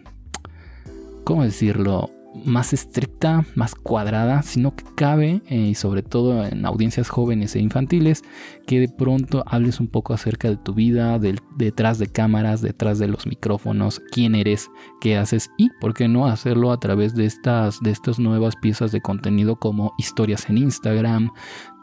¿Cómo 1.23 1.43
decirlo? 1.43 2.14
Más 2.43 2.73
estricta, 2.73 3.45
más 3.55 3.75
cuadrada, 3.75 4.41
sino 4.43 4.75
que 4.75 4.83
cabe, 4.95 5.41
eh, 5.47 5.55
y 5.55 5.75
sobre 5.75 6.03
todo 6.03 6.45
en 6.45 6.65
audiencias 6.65 7.09
jóvenes 7.09 7.55
e 7.55 7.59
infantiles, 7.59 8.23
que 8.67 8.79
de 8.79 8.89
pronto 8.89 9.43
hables 9.47 9.79
un 9.79 9.87
poco 9.87 10.13
acerca 10.13 10.49
de 10.49 10.57
tu 10.57 10.73
vida, 10.73 11.19
detrás 11.55 11.99
de 11.99 12.07
cámaras, 12.07 12.61
detrás 12.61 12.99
de 12.99 13.07
los 13.07 13.27
micrófonos, 13.27 14.01
quién 14.11 14.35
eres, 14.35 14.69
qué 14.99 15.17
haces 15.17 15.49
y 15.57 15.69
por 15.79 15.93
qué 15.93 16.07
no 16.07 16.27
hacerlo 16.27 16.71
a 16.71 16.79
través 16.79 17.15
de 17.15 17.25
estas, 17.25 17.79
de 17.81 17.91
estas 17.91 18.19
nuevas 18.19 18.55
piezas 18.55 18.91
de 18.91 19.01
contenido 19.01 19.55
como 19.55 19.93
historias 19.97 20.49
en 20.49 20.57
Instagram, 20.57 21.31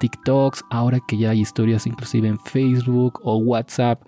TikToks, 0.01 0.65
ahora 0.71 1.01
que 1.07 1.17
ya 1.17 1.31
hay 1.31 1.41
historias 1.41 1.87
inclusive 1.87 2.29
en 2.29 2.39
Facebook 2.39 3.21
o 3.23 3.37
WhatsApp. 3.37 4.03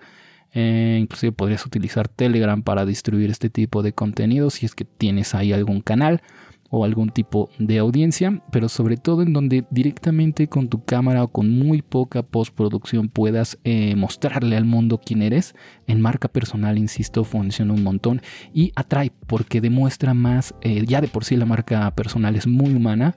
Eh, 0.55 0.97
inclusive 1.01 1.33
podrías 1.33 1.65
utilizar 1.65 2.07
Telegram 2.07 2.63
para 2.63 2.85
distribuir 2.85 3.29
este 3.29 3.49
tipo 3.49 3.83
de 3.83 3.93
contenido 3.93 4.49
si 4.49 4.65
es 4.65 4.73
que 4.73 4.85
tienes 4.85 5.35
ahí 5.35 5.51
algún 5.51 5.81
canal 5.81 6.21
o 6.69 6.83
algún 6.83 7.09
tipo 7.09 7.49
de 7.59 7.77
audiencia, 7.77 8.41
pero 8.51 8.69
sobre 8.69 8.97
todo 8.97 9.21
en 9.21 9.33
donde 9.33 9.65
directamente 9.69 10.47
con 10.47 10.67
tu 10.67 10.83
cámara 10.83 11.23
o 11.23 11.27
con 11.27 11.49
muy 11.49 11.81
poca 11.81 12.23
postproducción 12.23 13.07
puedas 13.07 13.57
eh, 13.63 13.95
mostrarle 13.95 14.57
al 14.57 14.65
mundo 14.65 14.99
quién 15.03 15.21
eres. 15.21 15.55
En 15.87 16.01
marca 16.01 16.27
personal, 16.27 16.77
insisto, 16.77 17.23
funciona 17.23 17.73
un 17.73 17.83
montón 17.83 18.21
y 18.53 18.71
atrae 18.75 19.11
porque 19.27 19.61
demuestra 19.61 20.13
más, 20.13 20.55
eh, 20.61 20.83
ya 20.87 21.01
de 21.01 21.07
por 21.07 21.23
sí 21.23 21.35
la 21.35 21.45
marca 21.45 21.93
personal 21.95 22.35
es 22.35 22.47
muy 22.47 22.73
humana, 22.73 23.15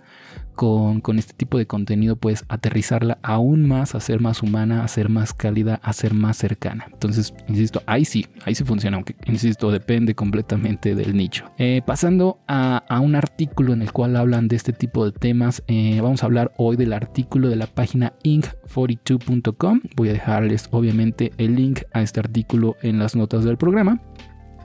con, 0.59 1.19
este 1.21 1.35
tipo 1.35 1.57
de 1.57 1.69
contenido 1.69 2.17
puedes 2.17 2.45
aterrizarla 2.49 3.19
aún 3.23 3.69
más, 3.69 3.95
a 3.95 4.01
ser 4.01 4.21
más 4.21 4.43
humana, 4.43 4.83
a 4.83 4.89
ser 4.89 5.09
más 5.09 5.33
cálida, 5.33 5.79
a 5.85 5.93
ser 5.93 6.15
más 6.15 6.37
cercana. 6.37 6.89
Entonces, 6.93 7.33
insisto, 7.47 7.81
ahí 7.87 8.05
sí, 8.05 8.27
ahí 8.45 8.57
sí 8.57 8.65
funciona, 8.65 8.97
aunque, 8.97 9.15
insisto, 9.27 9.71
depende 9.71 10.17
completamente 10.17 10.97
del 10.97 11.17
nicho. 11.17 11.45
Eh, 11.59 11.81
pasando 11.87 12.41
a, 12.49 12.83
un 13.01 13.15
artículo 13.15 13.73
en 13.73 13.83
el 13.83 13.93
cual 13.93 14.17
hablan 14.17 14.49
de 14.49 14.57
este 14.57 14.73
tipo 14.73 15.05
de 15.05 15.13
temas, 15.13 15.63
eh, 15.69 16.01
vamos 16.03 16.25
a 16.25 16.27
hablar 16.27 16.51
hoy 16.57 16.77
del 16.77 16.93
artículo 16.93 17.49
de 17.49 17.55
la 17.55 17.69
página 17.69 18.15
inc42.com. 18.25 19.83
Voy 19.95 20.09
a 20.09 20.13
dejarles 20.15 20.69
obviamente 20.73 21.31
el 21.39 21.55
link 21.55 21.83
a 21.93 22.03
este 22.03 22.19
artículo 22.19 22.75
en 22.83 22.99
las 22.99 23.15
notas 23.15 23.45
del 23.45 23.59
programa. 23.59 24.01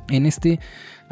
En 0.10 0.26
este 0.26 0.60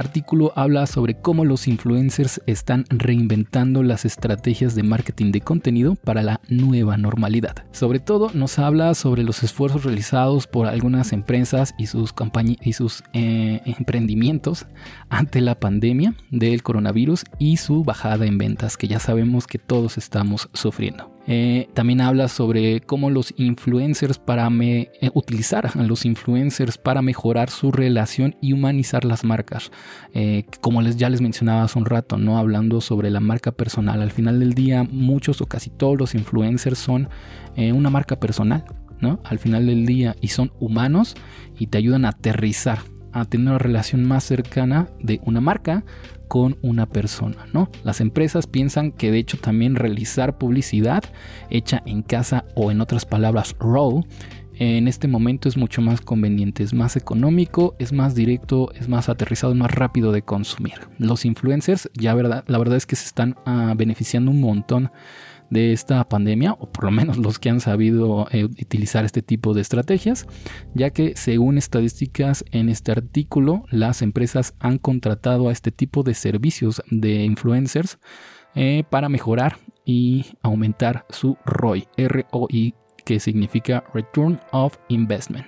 artículo 0.02 0.52
habla 0.56 0.86
sobre 0.88 1.16
cómo 1.16 1.46
los 1.46 1.68
influencers 1.68 2.42
están 2.46 2.86
reinventando 2.90 3.84
las 3.84 4.04
estrategias 4.04 4.76
de 4.76 4.84
marketing 4.84 5.32
de 5.32 5.42
contenido 5.42 5.96
para 5.96 6.24
la 6.24 6.42
nueva 6.50 6.98
normalidad. 6.98 7.56
Sobre 7.72 8.00
todo 8.00 8.32
nos 8.34 8.60
habla 8.60 8.94
sobre 8.96 9.24
los 9.24 9.44
esfuerzos 9.44 9.84
realizados 9.84 10.48
por 10.48 10.68
algunas 10.68 11.14
empresas 11.14 11.74
y 11.78 11.88
sus, 11.88 12.14
y 12.62 12.74
sus 12.74 13.04
eh, 13.14 13.62
emprendimientos 13.66 14.66
ante 15.10 15.42
la 15.42 15.60
pandemia 15.60 16.16
del 16.32 16.64
coronavirus 16.64 17.24
y 17.40 17.58
su 17.58 17.84
bajada 17.84 18.26
en 18.26 18.38
ventas 18.38 18.78
que 18.78 18.88
ya 18.88 19.00
sabemos 19.00 19.48
que 19.48 19.60
todos 19.60 19.98
estamos 19.98 20.50
sufriendo. 20.54 21.11
Eh, 21.28 21.70
también 21.74 22.02
habla 22.02 22.28
sobre 22.28 22.82
cómo 22.82 23.10
los 23.10 23.34
influencers 23.38 24.18
para 24.18 24.50
me, 24.50 24.90
eh, 25.02 25.12
utilizar 25.14 25.70
a 25.74 25.84
los 25.84 26.06
influencers 26.06 26.78
para 26.78 27.02
mejorar 27.02 27.50
su 27.50 27.72
relación 27.72 28.36
y 28.42 28.54
humanizar 28.54 29.06
las 29.06 29.24
marcas. 29.24 29.72
Eh, 30.14 30.46
como 30.62 30.82
les, 30.82 30.98
ya 30.98 31.10
les 31.10 31.22
mencionaba 31.22 31.64
hace 31.64 31.78
un 31.78 31.86
rato, 31.86 32.18
¿no? 32.18 32.38
Hablando 32.38 32.82
sobre 32.82 33.10
la 33.10 33.20
marca 33.20 33.52
personal. 33.52 34.02
Al 34.02 34.12
final 34.12 34.40
del 34.40 34.54
día, 34.54 34.84
muchos 34.84 35.42
o 35.42 35.46
casi 35.46 35.70
todos 35.70 35.98
los 35.98 36.16
influencers 36.16 36.80
son 36.80 37.10
una 37.58 37.90
marca 37.90 38.18
personal, 38.18 38.64
¿no? 39.02 39.20
Al 39.26 39.38
final 39.38 39.66
del 39.66 39.86
día 39.86 40.16
y 40.22 40.30
son 40.30 40.54
humanos 40.60 41.16
y 41.60 41.68
te 41.68 41.78
ayudan 41.78 42.06
a 42.06 42.10
aterrizar 42.10 42.80
a 43.14 43.26
tener 43.26 43.50
una 43.50 43.58
relación 43.58 44.04
más 44.04 44.24
cercana 44.24 44.88
de 45.00 45.20
una 45.24 45.42
marca 45.42 45.84
con 46.28 46.58
una 46.62 46.86
persona, 46.86 47.48
¿no? 47.52 47.70
Las 47.84 48.00
empresas 48.00 48.48
piensan 48.48 48.92
que 48.92 49.12
de 49.12 49.20
hecho 49.20 49.38
también 49.38 49.76
realizar 49.76 50.38
publicidad 50.38 51.04
hecha 51.50 51.84
en 51.86 52.04
casa 52.04 52.46
o 52.56 52.72
en 52.72 52.80
otras 52.80 53.06
palabras 53.06 53.56
raw 53.60 54.04
en 54.64 54.88
este 54.88 55.08
momento 55.08 55.50
es 55.50 55.58
mucho 55.58 55.82
más 55.82 56.02
conveniente, 56.02 56.62
es 56.62 56.76
más 56.76 56.96
económico, 56.96 57.76
es 57.80 57.94
más 57.94 58.14
directo, 58.14 58.72
es 58.80 58.88
más 58.88 59.10
aterrizado, 59.10 59.54
es 59.54 59.58
más 59.58 59.72
rápido 59.72 60.12
de 60.12 60.22
consumir. 60.22 60.76
Los 61.00 61.26
influencers 61.26 61.90
ya 61.96 62.14
verdad, 62.14 62.44
la 62.46 62.60
verdad 62.60 62.78
es 62.78 62.86
que 62.86 62.96
se 62.96 63.06
están 63.06 63.38
ah, 63.48 63.74
beneficiando 63.76 64.30
un 64.30 64.40
montón 64.40 64.92
de 65.52 65.74
esta 65.74 66.08
pandemia, 66.10 66.54
o 66.54 66.72
por 66.72 66.86
lo 66.86 66.92
menos 66.92 67.18
los 67.18 67.38
que 67.38 67.52
han 67.52 67.60
sabido 67.60 68.28
eh, 68.32 68.46
utilizar 68.46 69.06
este 69.06 69.22
tipo 69.22 69.54
de 69.54 69.62
estrategias, 69.62 70.26
ya 70.74 70.90
que 70.90 71.16
según 71.16 71.60
estadísticas 71.60 72.44
en 72.52 72.70
este 72.70 72.94
artículo, 72.94 73.66
las 73.70 74.02
empresas 74.02 74.56
han 74.60 74.80
contratado 74.80 75.50
a 75.50 75.52
este 75.52 75.72
tipo 75.72 76.02
de 76.02 76.16
servicios 76.16 76.82
de 76.90 77.24
influencers 77.24 78.00
eh, 78.56 78.84
para 78.90 79.10
mejorar 79.10 79.58
y 79.86 80.26
aumentar 80.42 81.06
su 81.10 81.38
ROI, 81.46 81.88
ROI, 81.98 82.74
que 83.06 83.20
significa 83.20 83.84
Return 83.94 84.40
of 84.52 84.78
Investment, 84.88 85.48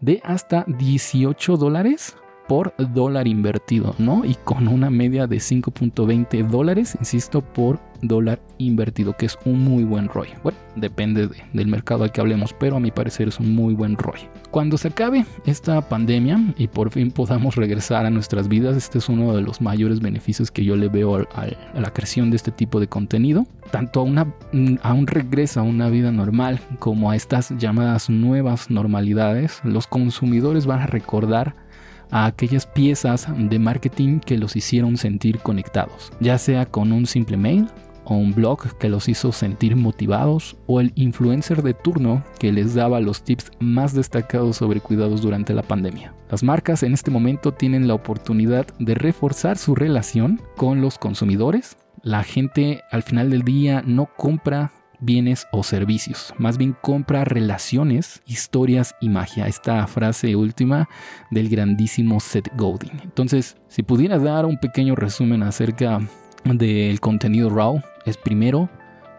de 0.00 0.20
hasta 0.24 0.64
18 0.66 1.56
dólares 1.56 2.16
por 2.48 2.74
dólar 2.78 3.28
invertido, 3.28 3.94
¿no? 3.98 4.24
Y 4.24 4.34
con 4.42 4.66
una 4.66 4.90
media 4.90 5.26
de 5.26 5.36
5.20 5.36 6.48
dólares, 6.48 6.96
insisto, 6.98 7.42
por 7.42 7.78
dólar 8.00 8.40
invertido, 8.58 9.16
que 9.16 9.26
es 9.26 9.38
un 9.44 9.62
muy 9.62 9.84
buen 9.84 10.08
ROI. 10.08 10.28
Bueno, 10.42 10.58
depende 10.76 11.28
del 11.52 11.66
mercado 11.66 12.04
al 12.04 12.12
que 12.12 12.20
hablemos, 12.20 12.54
pero 12.58 12.76
a 12.76 12.80
mi 12.80 12.90
parecer 12.90 13.28
es 13.28 13.38
un 13.38 13.54
muy 13.54 13.74
buen 13.74 13.96
ROI. 13.96 14.20
Cuando 14.50 14.78
se 14.78 14.88
acabe 14.88 15.26
esta 15.44 15.80
pandemia 15.88 16.54
y 16.56 16.68
por 16.68 16.90
fin 16.90 17.10
podamos 17.10 17.56
regresar 17.56 18.06
a 18.06 18.10
nuestras 18.10 18.48
vidas, 18.48 18.76
este 18.76 18.98
es 18.98 19.08
uno 19.08 19.34
de 19.34 19.42
los 19.42 19.60
mayores 19.60 20.00
beneficios 20.00 20.50
que 20.50 20.64
yo 20.64 20.74
le 20.76 20.88
veo 20.88 21.16
a, 21.16 21.46
la 21.78 21.92
creación 21.92 22.30
de 22.30 22.36
este 22.36 22.50
tipo 22.50 22.80
de 22.80 22.88
contenido, 22.88 23.46
tanto 23.70 24.00
a, 24.00 24.04
una, 24.04 24.34
a 24.82 24.94
un 24.94 25.06
regreso 25.06 25.60
a 25.60 25.64
una 25.64 25.90
vida 25.90 26.10
normal 26.12 26.60
como 26.78 27.10
a 27.10 27.16
estas 27.16 27.50
llamadas 27.58 28.08
nuevas 28.08 28.70
normalidades, 28.70 29.60
los 29.64 29.86
consumidores 29.86 30.64
van 30.64 30.80
a 30.80 30.86
recordar 30.86 31.67
a 32.10 32.26
aquellas 32.26 32.66
piezas 32.66 33.26
de 33.36 33.58
marketing 33.58 34.20
que 34.20 34.38
los 34.38 34.56
hicieron 34.56 34.96
sentir 34.96 35.38
conectados, 35.38 36.12
ya 36.20 36.38
sea 36.38 36.66
con 36.66 36.92
un 36.92 37.06
simple 37.06 37.36
mail, 37.36 37.68
o 38.08 38.14
un 38.14 38.34
blog 38.34 38.78
que 38.78 38.88
los 38.88 39.08
hizo 39.08 39.32
sentir 39.32 39.76
motivados 39.76 40.56
o 40.66 40.80
el 40.80 40.92
influencer 40.94 41.62
de 41.62 41.74
turno 41.74 42.24
que 42.38 42.52
les 42.52 42.74
daba 42.74 43.00
los 43.00 43.22
tips 43.22 43.50
más 43.60 43.94
destacados 43.94 44.56
sobre 44.56 44.80
cuidados 44.80 45.20
durante 45.20 45.52
la 45.52 45.62
pandemia. 45.62 46.14
Las 46.30 46.42
marcas 46.42 46.82
en 46.82 46.94
este 46.94 47.10
momento 47.10 47.52
tienen 47.52 47.86
la 47.86 47.94
oportunidad 47.94 48.66
de 48.78 48.94
reforzar 48.94 49.58
su 49.58 49.74
relación 49.74 50.40
con 50.56 50.80
los 50.80 50.98
consumidores. 50.98 51.76
La 52.02 52.22
gente 52.22 52.82
al 52.90 53.02
final 53.02 53.28
del 53.30 53.42
día 53.42 53.82
no 53.84 54.08
compra 54.16 54.72
bienes 55.00 55.46
o 55.52 55.62
servicios. 55.62 56.34
Más 56.38 56.58
bien 56.58 56.76
compra 56.80 57.24
relaciones, 57.24 58.22
historias 58.26 58.94
y 59.00 59.08
magia. 59.08 59.46
Esta 59.46 59.86
frase 59.86 60.36
última 60.36 60.88
del 61.30 61.48
grandísimo 61.48 62.20
Seth 62.20 62.48
Godin. 62.56 63.00
Entonces, 63.02 63.56
si 63.68 63.82
pudieras 63.82 64.22
dar 64.22 64.46
un 64.46 64.58
pequeño 64.58 64.94
resumen 64.94 65.42
acerca 65.42 66.00
del 66.44 67.00
contenido 67.00 67.50
RAW, 67.50 67.82
es 68.04 68.16
primero 68.16 68.70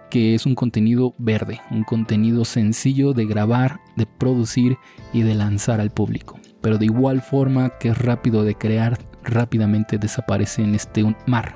que 0.09 0.33
es 0.33 0.45
un 0.45 0.55
contenido 0.55 1.13
verde, 1.19 1.61
un 1.69 1.83
contenido 1.83 2.43
sencillo 2.43 3.13
de 3.13 3.25
grabar, 3.25 3.79
de 3.95 4.07
producir 4.07 4.77
y 5.13 5.21
de 5.21 5.35
lanzar 5.35 5.79
al 5.79 5.91
público. 5.91 6.39
Pero 6.61 6.77
de 6.77 6.85
igual 6.85 7.21
forma 7.21 7.77
que 7.79 7.89
es 7.89 7.97
rápido 7.97 8.43
de 8.43 8.55
crear, 8.55 8.97
rápidamente 9.23 9.97
desaparece 9.99 10.63
en 10.63 10.73
este 10.73 11.03
mar 11.27 11.53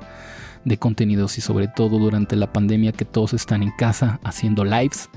de 0.64 0.78
contenidos 0.78 1.38
y 1.38 1.40
sobre 1.40 1.68
todo 1.68 1.98
durante 1.98 2.36
la 2.36 2.52
pandemia 2.52 2.92
que 2.92 3.04
todos 3.04 3.34
están 3.34 3.62
en 3.62 3.70
casa 3.72 4.20
haciendo 4.24 4.64
lives, 4.64 5.10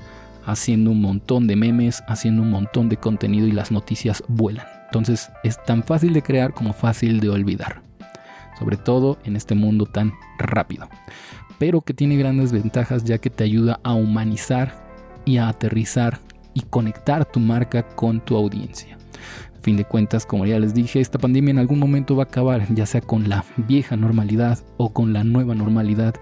haciendo 0.44 0.90
un 0.90 1.00
montón 1.00 1.46
de 1.46 1.56
memes, 1.56 2.02
haciendo 2.06 2.42
un 2.42 2.50
montón 2.50 2.88
de 2.88 2.96
contenido 2.96 3.46
y 3.46 3.52
las 3.52 3.70
noticias 3.70 4.22
vuelan. 4.28 4.66
Entonces 4.86 5.30
es 5.42 5.62
tan 5.64 5.82
fácil 5.82 6.12
de 6.12 6.22
crear 6.22 6.52
como 6.54 6.72
fácil 6.72 7.20
de 7.20 7.28
olvidar, 7.28 7.82
sobre 8.58 8.76
todo 8.76 9.18
en 9.24 9.36
este 9.36 9.54
mundo 9.54 9.86
tan 9.86 10.12
rápido, 10.38 10.88
pero 11.58 11.82
que 11.82 11.94
tiene 11.94 12.16
grandes 12.16 12.52
ventajas 12.52 13.04
ya 13.04 13.18
que 13.18 13.30
te 13.30 13.44
ayuda 13.44 13.80
a 13.82 13.92
humanizar 13.92 14.86
y 15.24 15.38
a 15.38 15.48
aterrizar 15.48 16.20
y 16.54 16.62
conectar 16.62 17.24
tu 17.24 17.40
marca 17.40 17.82
con 17.82 18.20
tu 18.20 18.36
audiencia 18.36 18.98
fin 19.60 19.76
de 19.76 19.84
cuentas, 19.84 20.26
como 20.26 20.46
ya 20.46 20.58
les 20.58 20.74
dije, 20.74 21.00
esta 21.00 21.18
pandemia 21.18 21.50
en 21.50 21.58
algún 21.58 21.78
momento 21.78 22.16
va 22.16 22.24
a 22.24 22.26
acabar, 22.26 22.66
ya 22.74 22.86
sea 22.86 23.00
con 23.00 23.28
la 23.28 23.44
vieja 23.56 23.96
normalidad 23.96 24.58
o 24.76 24.92
con 24.92 25.12
la 25.12 25.24
nueva 25.24 25.54
normalidad, 25.54 26.14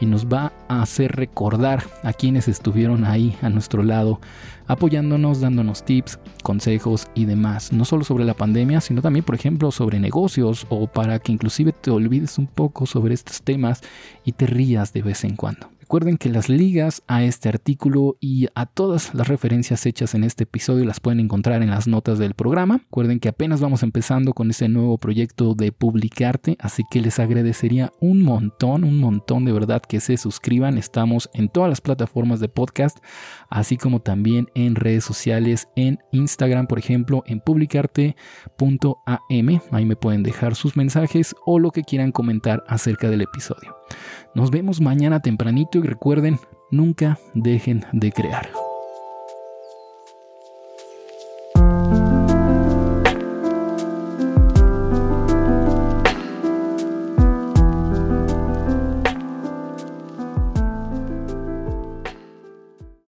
y 0.00 0.06
nos 0.06 0.26
va 0.26 0.52
a 0.68 0.82
hacer 0.82 1.12
recordar 1.12 1.84
a 2.02 2.12
quienes 2.12 2.48
estuvieron 2.48 3.04
ahí 3.04 3.36
a 3.42 3.50
nuestro 3.50 3.82
lado, 3.82 4.20
apoyándonos, 4.66 5.40
dándonos 5.40 5.84
tips, 5.84 6.18
consejos 6.42 7.08
y 7.14 7.24
demás, 7.24 7.72
no 7.72 7.84
solo 7.84 8.04
sobre 8.04 8.24
la 8.24 8.34
pandemia, 8.34 8.80
sino 8.80 9.02
también, 9.02 9.24
por 9.24 9.34
ejemplo, 9.34 9.70
sobre 9.70 10.00
negocios 10.00 10.66
o 10.68 10.86
para 10.86 11.18
que 11.18 11.32
inclusive 11.32 11.72
te 11.72 11.90
olvides 11.90 12.38
un 12.38 12.46
poco 12.46 12.86
sobre 12.86 13.14
estos 13.14 13.42
temas 13.42 13.82
y 14.24 14.32
te 14.32 14.46
rías 14.46 14.92
de 14.92 15.02
vez 15.02 15.24
en 15.24 15.36
cuando. 15.36 15.73
Recuerden 15.84 16.16
que 16.16 16.30
las 16.30 16.48
ligas 16.48 17.02
a 17.08 17.24
este 17.24 17.50
artículo 17.50 18.16
y 18.18 18.48
a 18.54 18.64
todas 18.64 19.14
las 19.14 19.28
referencias 19.28 19.84
hechas 19.84 20.14
en 20.14 20.24
este 20.24 20.44
episodio 20.44 20.86
las 20.86 20.98
pueden 20.98 21.20
encontrar 21.20 21.62
en 21.62 21.68
las 21.68 21.86
notas 21.86 22.18
del 22.18 22.32
programa. 22.32 22.78
Recuerden 22.78 23.20
que 23.20 23.28
apenas 23.28 23.60
vamos 23.60 23.82
empezando 23.82 24.32
con 24.32 24.48
este 24.48 24.66
nuevo 24.70 24.96
proyecto 24.96 25.54
de 25.54 25.72
publicarte, 25.72 26.56
así 26.58 26.84
que 26.90 27.02
les 27.02 27.18
agradecería 27.18 27.92
un 28.00 28.22
montón, 28.22 28.82
un 28.82 28.98
montón 28.98 29.44
de 29.44 29.52
verdad 29.52 29.82
que 29.82 30.00
se 30.00 30.16
suscriban. 30.16 30.78
Estamos 30.78 31.28
en 31.34 31.50
todas 31.50 31.68
las 31.68 31.82
plataformas 31.82 32.40
de 32.40 32.48
podcast, 32.48 32.96
así 33.50 33.76
como 33.76 34.00
también 34.00 34.48
en 34.54 34.76
redes 34.76 35.04
sociales, 35.04 35.68
en 35.76 35.98
Instagram, 36.12 36.66
por 36.66 36.78
ejemplo, 36.78 37.24
en 37.26 37.40
publicarte.am. 37.40 38.16
Ahí 39.70 39.84
me 39.84 39.96
pueden 39.96 40.22
dejar 40.22 40.54
sus 40.54 40.78
mensajes 40.78 41.36
o 41.44 41.58
lo 41.58 41.72
que 41.72 41.84
quieran 41.84 42.10
comentar 42.10 42.64
acerca 42.68 43.10
del 43.10 43.20
episodio. 43.20 43.83
Nos 44.34 44.50
vemos 44.50 44.80
mañana 44.80 45.20
tempranito 45.20 45.78
y 45.78 45.82
recuerden, 45.82 46.38
nunca 46.70 47.18
dejen 47.34 47.84
de 47.92 48.12
crear. 48.12 48.63